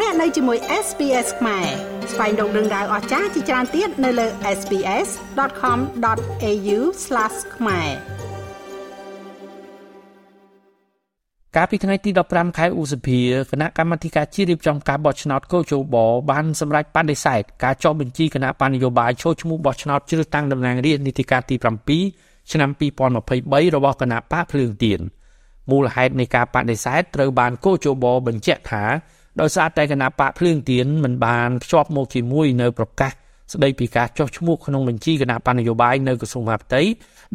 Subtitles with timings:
[0.00, 1.66] លោកអ្នកនៅជាមួយ SPS ខ្មែរ
[2.12, 4.26] ស្វែងរកដឹងដៅអស្ចារ្យជាច្រើនទៀតនៅលើ
[4.58, 6.78] SPS.com.au/
[7.56, 7.90] ខ្មែរ
[11.56, 13.20] កាលពីថ្ងៃទី15ខែឧសភា
[13.50, 15.96] គណៈកម្មាធិការជាតិរៀបចំការបោះឆ្នោតកោជប
[16.30, 21.56] បានសម្រេចបដិសេធការចុះបញ្ជីគណៈបញ្ញយោបាយចូលឈ្មោះបោះឆ្នោតជ្រើសតាំងតំណាងរាស្ត្រនីតិកាលទី
[22.04, 25.00] 7ឆ្នាំ2023របស់គណៈបកភ្លើងទៀន
[25.70, 28.84] មូលហេតុនៃការបដិសេធត្រូវបានកោជបបញ្ជាក់ថា
[29.40, 33.12] ដោយសារតែគណៈបកភ្លើងទៀនមិនបានភ្ជាប់មកជាមួយនៅប្រកាស
[33.52, 36.82] ស្ដីពីការចុះឈ្មោះក្នុងបញ្ជីគណៈបញ្ញយោបាយនៅក្រសួងមហាផ្ទៃ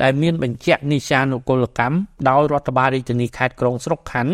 [0.02, 1.96] ដែលមានបញ្ជាក់និស្សានុគលកម្ម
[2.30, 4.34] ដោយរដ្ឋបាលរាជធានីខេត្តក្រុងស្រុកខណ្ឌ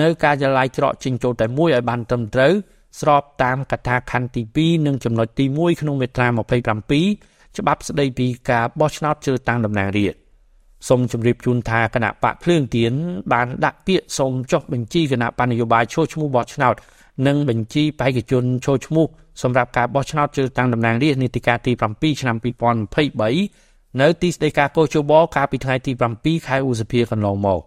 [0.00, 2.52] នៅការិយាល័យច្រកចេញចូលតែមួយឲ្យបានត្រឹមត្រូវ
[3.00, 4.42] ស្របតាមកថាខណ្ឌទី
[4.76, 10.25] 2និងចំណុចទី1ក្នុងមាត្រា27ច្បាប់ស្ដីពីការបោះឆ្នោតជ្រើសតាំងតំណាងរាស្ត្រ
[10.88, 12.92] សូមជម្រាបជូនថាគណៈបកភ្លើងទៀន
[13.32, 16.74] បានដាក់ពាក្យសូមចុះបញ្ជីគណៈបញ្ញយោបាយឈោះឈ្មោះបោះឆ្នោត
[17.26, 19.06] និងបញ្ជីបេក្ខជនចូលឈ្មោះ
[19.42, 22.36] សម្រាប់ការបោះឆ្នោតជ្រើសតាំងតំណាងរាស្ត្រនីតិកាលទី7ឆ្នាំ
[23.02, 27.60] 2023នៅទីស្តីការកោជបកាលពីថ្ងៃទី7ខែឧសភាកន្លងមក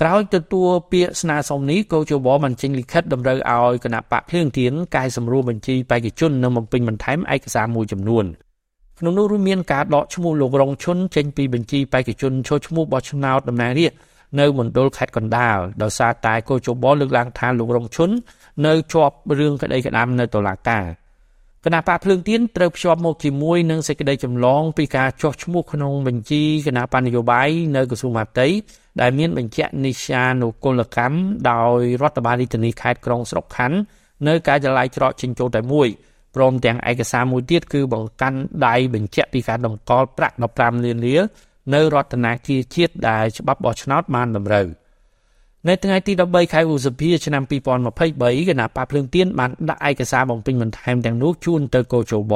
[0.00, 8.24] ក្រោយទទួលពាក្យស្នើសុំនេះកោជបបានចេញលិខិតតម្រូវឲ្យគណៈបកភ្លើងទៀនកែសម្រួលបញ្ជីបេក្ខជននិងបំពេញបន្ថែមឯកសារមួយចំនួន
[8.98, 13.98] ក្នុងនោះរួមមានការដកឈ្មោះលោករងឈុនចេញពីបញ្ជីបេក្ខជនចូលឈ្មោះបោះឆ្នោតតំណាងរាស្ត្រ
[14.38, 18.10] នៅមណ្ឌលខេត្តកណ្ដាលដោយសារតែកោជបលើកឡើងថាលោករងឈុន
[18.66, 20.84] នៅជាប់រឿងក្តីក្តាមនៅតុលាការ
[21.64, 28.46] គណៈបកភ្លើងទៀនត្រូវភ្ជាប់មកជាមួយនឹងសេចក្តីចម្លងពីការចុះឈ្មោះក្នុងបញ្ជីគណៈបញ្ញយោបាយនៅក្រសួងមហាផ្ទៃ
[29.00, 31.16] ដែលមានបញ្ជាក់និស្សានុគលកម្ម
[31.50, 33.78] ដោយរដ្ឋបាលរាជធានីខេត្តក្រុងស្រុកខណ្ឌ
[34.28, 35.88] នៅការិយាល័យច្រកចិញ្ចោលតែមួយ
[36.34, 41.22] ព្រមទាំងឯកសារមួយទៀតគឺបង្កាន់ដៃបញ្ជាក់ពីការតម្កល់ប្រាក់15លានរៀល
[41.74, 42.36] នៅរដ្ឋាភិបាល
[42.74, 44.68] ជាតិដែលច្បាប់បោះឆ្នោតបានតម្រូវ។
[45.68, 52.34] នៅថ្ងៃទី13ខែឧសភាឆ្នាំ2023គណៈបកភ្លើងទៀនបានដាក់ឯកសារបំពេញបន្ថែមទាំងនោះជូនទៅកោជប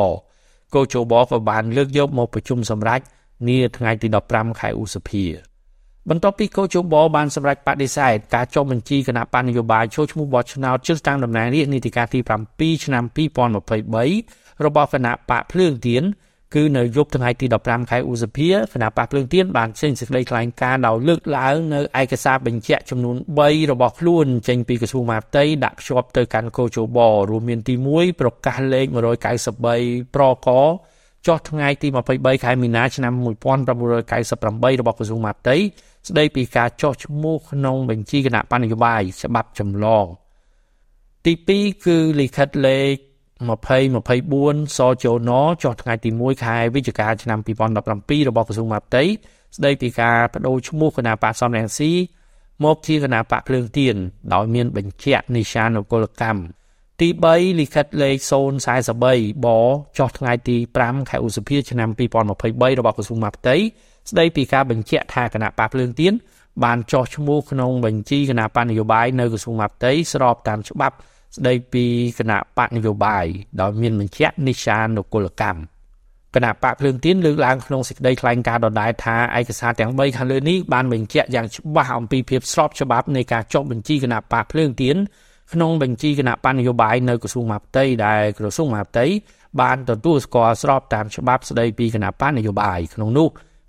[0.74, 3.04] កោជបក៏បានលើកយកមកប្រជុំសម្រាប់
[3.48, 5.24] នាថ្ងៃទី15ខែឧសភា
[6.10, 12.20] បន្ទាប់ពីកោជបបានសម្រេចបដិសេធការចុះបញ្ជីគណៈបញ្ញយោបាយចូលឈ្មោះបោះឆ្នោតជ្រើសតាំងតំណាងរាស្ត្រនីតិកាលទី
[12.50, 16.02] 7ឆ្នាំ2023របស់គណៈបកភ្លើងទៀន
[16.54, 26.98] គឺនៅយប់ថ្ងៃទី15ខែឧសភាគណៈបកភ្លើងទៀនបានចេញសេចក្តីថ្លែងការណ៍ដោយលើកឡើងនៅឯកសារបញ្ជាក់ចំនួន3របស់ខ្លួនចេញពីក្រសួងមហាផ្ទៃដាក់ភ្ជាប់ទៅកាន់កោជប
[27.30, 28.86] រួមមានទី1ប្រកាសលេខ
[29.52, 30.48] 193ប្រក
[31.26, 33.12] ចុះថ្ងៃទី23ខែមីនាឆ្នាំ
[33.96, 35.56] 1998របស់ក្រសួងមហាផ្ទៃ
[36.06, 40.06] ស្ដីពីការចុះឈ្មោះក្នុងបញ្ជីគណៈបញ្ញយោបាយច្បាប់ចម្លង
[41.24, 42.94] ទី2គឺលិខិតលេខ
[43.46, 45.30] 2024សជន
[45.62, 47.38] ចុះថ្ងៃទី1ខែវិច្ឆិកាឆ្នាំ
[47.84, 49.04] 2017របស់ក្រសួងមហាផ្ទៃ
[49.56, 51.92] ស្ដីពីការបដូរឈ្មោះគណៈបកសំរងស៊ី
[52.64, 53.96] មកជាគណៈបកភ្លើងទៀន
[54.32, 56.40] ដោយមានបញ្ជាក់និសានុគលកម្ម
[57.02, 58.16] ទី3លិខិតលេខ
[58.82, 59.46] 043ប
[59.98, 61.88] ចុះថ្ងៃទី5ខែឧសភាឆ្នាំ
[62.28, 63.56] 2023របស់ក្រសួងមហាផ្ទៃ
[64.10, 66.12] ស្ដីពីការបញ្ជាក់ថាគណៈបកភ្លើងទៀន
[66.64, 70.96] បានចុះឈ្មោះក្នុងបញ្ជីគណៈបកនយោបាយនៅក្រសួងមហាផ្ទៃស្របតាមច្បាប់
[71.36, 71.84] ស្ដីពី
[72.18, 73.24] គណៈបកនយោបាយ
[73.60, 75.60] ដោយមានបញ្ជាក់និស្សានុគលកម្ម
[76.34, 84.96] គណៈបកភ្លើងទៀនលើកឡើងក្នុងសេចក្តីថ្លែងការណ៍ដដែលថាឯកសារទាំង3ខាងលើនេះបានបញ្ជាក់យ៉ាងច្បាស់អំពីភាពស្របច្បាប់នៃការចុះបញ្ជីគណៈបកភ្លើងទៀន
[85.52, 89.06] ក្នុងបញ្ជីគណៈបញ្ញយោបាយនៅក្រសួងមហាផ្ទៃដែលក្រសួងមហាផ្ទៃ
[89.60, 93.28] បានទទួលស្គាល់ស្របតាមច្បាប់ស្ដីពីគណៈបញ្ញយោបាយក្នុងនោះ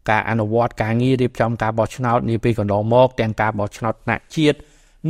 [0.10, 4.58] ការអនុវត្តការងាររៀបចំការបោះឆ្នោតនាពេលកន្លងមកទាំងការបោះឆ្នោតថ្នាក់ជាតិ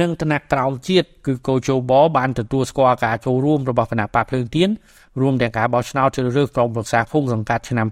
[0.01, 4.69] និងថ្នាក់ក្រោមជាតិគឺកោជបបានទទួលស្គាល់ការចូលរួមរបស់គណៈបកភ្លើងទៀន
[5.21, 7.87] រួមទាំងការបោះឆ្នោតជ្រើសរើសក្រុមប្រឹក្សាភូមិសង្កាត់ឆ្នាំ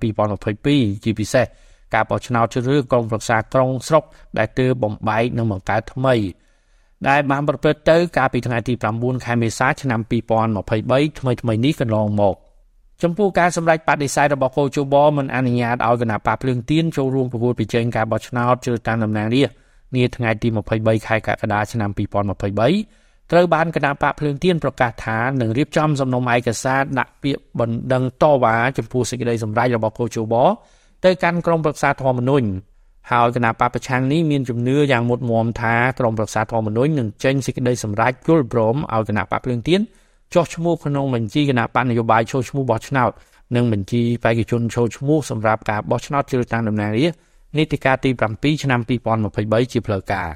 [0.50, 1.46] 2022ជាពិសេស
[1.94, 4.04] ការបោះឆ្នោតជ្រើសរើសក្រុមប្រឹក្សាក្រុងស្រុក
[4.38, 6.16] ដែលទើបបំបែកនិងបង្កើតថ្មី
[7.08, 12.36] ដែលបានប្រព្រឹត្តទៅកាលពីថ្ងៃទី9ខែមេសាឆ្នាំ2023ថ្មីថ្មីនេះកន្លងមក
[13.04, 19.56] ចំពោះការសម្ដែងបដិសេធរបស់កោជបមិនអនុញ្ញាតឲ្យគណៈបកភ្លើងទៀនចូលរួមប្រគល់ប្រជែងការបោះឆ្នោតជ្រើសតាំងតំណាងរាស្ត្រ
[19.96, 20.48] នាថ្ងៃទី
[20.78, 30.34] 23ខែកក្កដាឆ្នាំ2023ត្រូវបានគណៈបកភ្លើងទៀនប្រកាសថានឹងរៀបចំសំណុំឯកសារដាក់ពាក្យបណ្ដឹងតវ៉ាចំពោះសេចក្តីសម្រេចរបស់កោជប
[31.06, 32.48] ទៅកាន់ក្រមប្រឹក្សាធម្មនុញ្ញ
[33.12, 39.82] ហើយគណៈបកប្រឆាំងនេះមានជំនឿយ៉ាងមុតមមថាក្រមប្រឹក្សាធម្មនុញ្ញនឹងចេញសេចក្តីសម្រេចយល់ព្រមឲ្យគណៈបកភ្លើងទៀន
[40.34, 43.12] ចុះឈ្មោះក្នុងបញ្ជីគណៈបកនយោបាយចូលឈ្មោះបោះឆ្នោត
[43.56, 47.20] និងបញ្ជីបេក្ខជនចូលឈ្មោះសម្រាប់ការបោះឆ្នោតជ្រើសតាំងតំណាងរាស្ត្រ
[47.58, 48.80] នីតិកាលទី7ឆ្នាំ
[49.26, 50.30] 2023ជាផ្លូវការ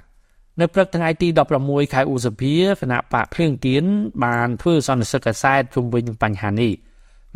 [0.60, 1.28] នៅព្រឹកថ្ងៃទី
[1.62, 3.84] 16ខែឧសភាគណៈបកភ្លៀងទៀន
[4.24, 6.74] បានធ្វើសន្និសីទកសែតជុំវិញបញ្ហានេះ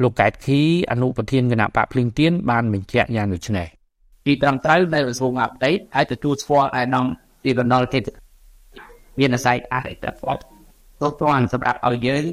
[0.01, 0.61] លោកកែតខី
[0.91, 3.67] អនុប្រធានគណៈបកភ្លៀងទៀនបានបញ្ជាក់យ៉ាងដូចនេះ
[4.25, 7.05] ទីត្រង់ត្រូវដែលក្រសួងអាប់ដេតហើយទទួលស្គាល់ឯនំ
[7.43, 7.99] ទីបណ្ដុលទេ
[9.19, 10.37] មានអាស្រ័យអតិថិជន
[11.01, 12.23] ទោះទាន់សម្រាប់ឲ្យយើង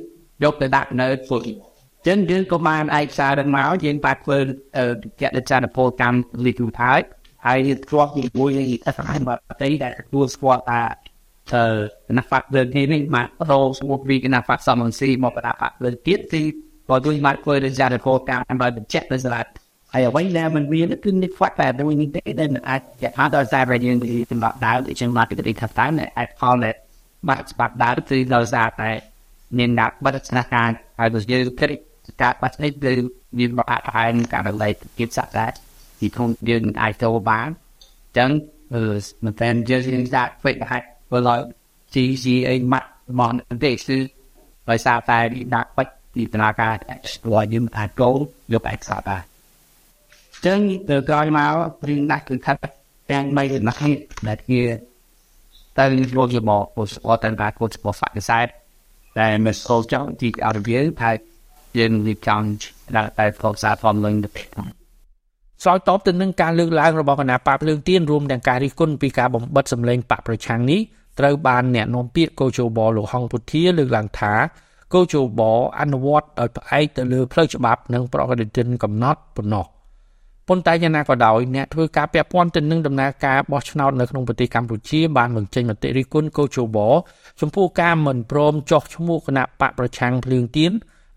[0.43, 1.49] យកទៅដាក់នៅពុទ្ធ
[2.07, 4.39] ចឹងយើងក៏បានឯកសារនឹងមកយើងបានធ្វើ
[5.21, 7.01] កតិចារពលកម្មលីទូហើយ
[7.47, 7.59] ហើយ
[7.89, 10.81] ធ្លាប់ជាមួយនឹងអសកម្មបតីដែលទទួលស្គាល់ថា
[11.55, 11.65] ទៅ
[12.09, 16.43] គណៈបកលើនេះនេះមករោស្មុកវីគណៈបកសមនស៊ីមកបដាបកលើទៀតទី
[16.89, 19.51] ក៏ដូចមកធ្វើរចារពលកម្មបានបញ្ជាក់ទៅស្រាប់
[19.93, 22.09] ហើយអ្វីដែលมันមានគឺនេះ fact តែវិញនេះ
[22.41, 26.75] ដែលអាចជាថាដល់សារយើងទីសម្រាប់ដើរទីចឹងមកទីថាតាមអាចផលដែល
[27.29, 28.91] បាក់បាក់ដើរគឺដល់សារតែ
[29.59, 30.69] មានដាក់បទស្នាការ
[30.99, 31.71] ហើយដូចយើងគិត
[32.23, 32.93] ការបាត់នេះគឺ
[33.39, 35.53] មានបកផែនការរលែកគិតសាក់ដែរ
[36.01, 38.31] ទីធំយើងអាចចូលបានអញ្ចឹង
[38.75, 38.85] អឺ
[39.25, 41.41] មិនតែយើងដាក់ពេកហើយ với lại
[41.93, 42.85] GCA mặt
[50.45, 51.41] món để sư rồi sao ta đi đặt bách thì ta ca gọi như một
[51.41, 52.61] hạt cố được bạch sao ta chân từ coi máu riêng đặt cứ khách
[53.09, 53.75] đang bay được nắp
[54.23, 54.79] đặt kia
[55.75, 58.49] tên vô như một một số tên bạc một số phải sai
[59.15, 61.19] để mình số trong thì out of view hay
[61.73, 62.57] dân đi trong
[62.89, 64.31] là tại phòng xã phòng lên được
[65.63, 70.81] ឆ្លើយតបទៅនឹងការលើកឡើងរបស់គណៈបកភ្លើងទៀនរួមទាំងការរិះគន់ពីការបំបិតសម្លេងបកប្រឆាំងនេះ
[71.19, 74.33] ត្រូវបានអ្នកនាំពាក្យកោជបលោកហងពុធាលើកឡើងថា
[74.95, 75.41] កោជប
[75.81, 79.67] អនុវត្តដោយផ្អែកទៅលើផ្លូវច្បាប់និងប្រកបទិនកំណត់ប៉ុណ្ណោះ
[80.53, 86.79] ប៉ុន្តែយ៉ាងណាក៏ដោយអ្នកធ្វើការពាក់ព័ន្ធទៅនឹងដំណើរការបោះឆ្នោតនៅក្នុងប្រទេសកម្ពុជាបានបញ្ចេញមតិរិះគន់កោជប
[87.41, 90.73] ចំពោះការមិនព្រមចោះឈ្មោះគណៈបកប្រឆាំងភ្លើងទៀន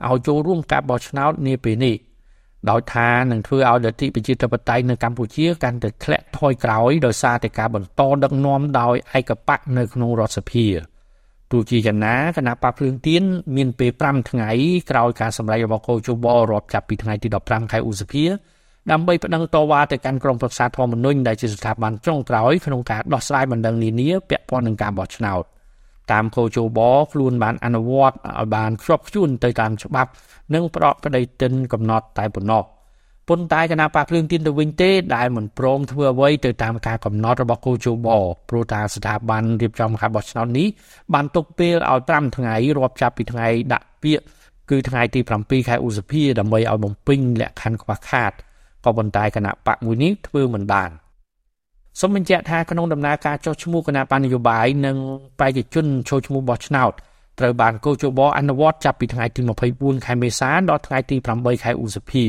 [0.08, 1.96] ឲ្យចូលរួមការបោះឆ្នោតនាពេលនេះ
[2.70, 10.68] ដោយថានឹងធ្វើឲ្យលទ្ធិប្រជាធិបតេយ្យនៅកម្ពុជាកាន់តែធ្លាក់ថយក្រោយដោយសារតែការបន្តដឹកនាំដោយឯកបកនៅក្នុងរដ្ឋសភា
[11.52, 13.24] ទោះជាយ៉ាងណាគណៈបកភ្លើងទៀន
[13.56, 14.50] មានពេល5ថ្ងៃ
[14.90, 18.26] ក្រោយការសម្ដែងរបស់កោជបរាប់ចាប់ពីថ្ងៃទី15ខែឧសភា
[18.92, 25.44] ដើម្បីប្តឹងតវ៉ាទៅកាន់ក្រមប្រឹក្សាធម្មនុញ្ញដែលជាស្ថាប័នចុងក្រោយក្នុងការដោះស្រាយបណ្ដឹងនានាពាក់ព័ន្ធនឹងការបោះឆ្នោត
[26.12, 26.80] តាមកោជប
[27.12, 30.10] ខ្លួនបានអនុវត្តឲ្យបានខ្ជាប់ខ្ជួនទៅតាមច្បាប់
[30.54, 32.64] និងប្រកក្តីទិនកំណត់តែប៉ុណ្ណោះ
[33.30, 38.08] ប៉ុន្តែគណៈបកភ្លើងទៀនទៅវិញទេដែលមិនព្រមធ្វើអ្វីទៅតាមការកំណត់របស់គូជប
[38.50, 40.68] ព្រោះតាស្ថាប័នរៀបចំការបោះឆ្នោតនេះ
[41.14, 44.26] បានទុកពេលឲ្យ5ថ្ងៃរាប់ចាប់ពីថ្ងៃដាក់ពាក្យ
[44.70, 48.34] គឺថ្ងៃទី7ខែឧសភាដើម្បីឲ្យបំពេញលក្ខខណ្ឌខ្វះខាត
[48.86, 50.90] ក៏ប៉ុន្តែគណៈបកមួយនេះធ្វើមិនបាន
[52.00, 54.98] សូមបញ្ជាក់ថាក្នុងដំណើរការចុះឈ្មោះគណៈបញ្ញយោបាយនិង
[55.40, 56.94] បេក្ខជនចូលឈ្មោះបោះឆ្នោត
[57.40, 59.42] ត្រូវបានកោជបអនុវត្តចាប់ពីថ្ងៃទី
[59.74, 62.26] 24ខែមេសាដល់ថ្ងៃទី8ខែឧសភា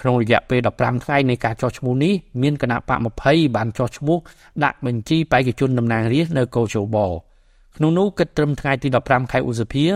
[0.00, 4.18] ក្នុងរយៈពេល15ថ្ងៃនៃការចោះឈ្មោះនេះមានគណៈបក20បានចោះឈ្មោះ
[4.64, 6.96] ដាក់បញ្ជីបេក្ខជនតំណាងរាស្ត្រនៅកោជប
[7.76, 9.86] ក្នុងនោះគិតត្រឹមថ្ងៃទី15ខែឧសភា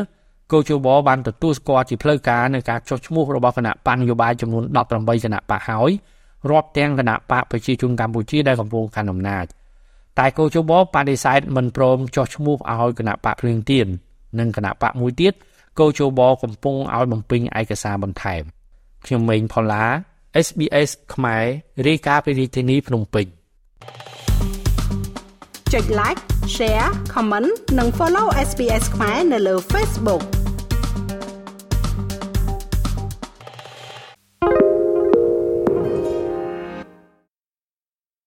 [0.53, 4.65] កោជបបានទទួលស្គាល់ជាផ្លូវការនៅការចោះឈ្មោះរបស់គណៈបញ្ញយោបាយចំនួន
[4.95, 5.91] 18គណៈបកហើយ
[6.51, 9.47] រាប់ទាំងគណៈបកប្រជាជនកម្ពុជាដែលកំពុងកាន់អំណាច
[10.19, 13.87] តែកោជបបដិសេធមិនព្រមចោះឈ្មោះឲ្យគណៈបកភ្លើងទៀន
[14.39, 15.33] និងគណៈបកមួយទៀត
[15.79, 18.43] កោជបកំពុងឲ្យបំពេញឯកសារបន្ថែម
[19.07, 19.85] ខ្ញុំម៉េងផល្លា
[20.47, 21.45] SBS ខ្មែរ
[21.87, 23.27] រាយការណ៍ពីរាជធានីភ្នំពេញ
[25.73, 26.21] ចុច like
[26.57, 30.23] share comment និង follow SBS ខ្មែរនៅលើ Facebook